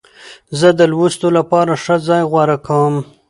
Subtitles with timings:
[0.59, 2.95] زه د لوستو لپاره ښه ځای غوره کوم.